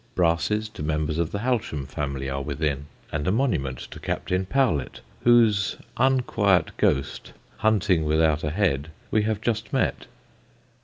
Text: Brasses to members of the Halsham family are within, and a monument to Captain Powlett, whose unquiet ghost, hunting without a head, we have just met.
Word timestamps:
Brasses 0.15 0.67
to 0.69 0.81
members 0.81 1.19
of 1.19 1.31
the 1.31 1.37
Halsham 1.41 1.85
family 1.85 2.27
are 2.27 2.41
within, 2.41 2.87
and 3.11 3.27
a 3.27 3.31
monument 3.31 3.77
to 3.91 3.99
Captain 3.99 4.47
Powlett, 4.47 5.01
whose 5.23 5.75
unquiet 5.95 6.75
ghost, 6.77 7.33
hunting 7.57 8.03
without 8.05 8.43
a 8.43 8.49
head, 8.49 8.89
we 9.11 9.21
have 9.21 9.41
just 9.41 9.71
met. 9.71 10.07